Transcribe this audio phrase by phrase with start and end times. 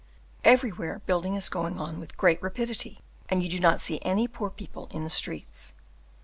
[0.43, 4.49] Everywhere building is going on with great rapidity, and you do not see any poor
[4.49, 5.73] people in the streets.